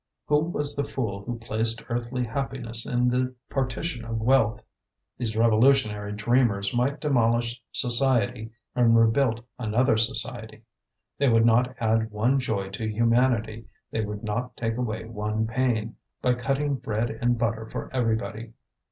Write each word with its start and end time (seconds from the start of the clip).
Who 0.25 0.39
was 0.45 0.75
the 0.75 0.83
fool 0.83 1.21
who 1.25 1.37
placed 1.37 1.83
earthly 1.87 2.23
happiness 2.23 2.87
in 2.87 3.07
the 3.11 3.35
partition 3.51 4.03
of 4.03 4.19
wealth? 4.19 4.59
These 5.19 5.37
revolutionary 5.37 6.11
dreamers 6.11 6.73
might 6.73 6.99
demolish 6.99 7.61
society 7.71 8.49
and 8.75 8.97
rebuilt 8.97 9.41
another 9.59 9.97
society; 9.97 10.63
they 11.19 11.29
would 11.29 11.45
not 11.45 11.75
add 11.79 12.09
one 12.09 12.39
joy 12.39 12.69
to 12.71 12.89
humanity, 12.91 13.67
they 13.91 14.01
would 14.03 14.23
not 14.23 14.57
take 14.57 14.75
away 14.75 15.05
one 15.05 15.45
pain, 15.45 15.95
by 16.19 16.33
cutting 16.33 16.77
bread 16.77 17.11
and 17.21 17.37
butter 17.37 17.67
for 17.67 17.91
everybody. 17.95 18.53